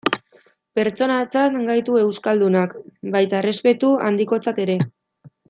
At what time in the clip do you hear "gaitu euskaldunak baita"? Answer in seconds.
1.67-3.39